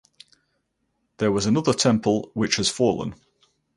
There 1.17 1.31
was 1.31 1.45
another 1.45 1.73
temple 1.73 2.31
which 2.33 2.55
has 2.55 2.69
fallen. 2.69 3.13